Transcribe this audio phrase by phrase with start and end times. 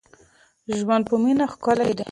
[0.77, 2.07] ژوند په مینه ښکلی دی.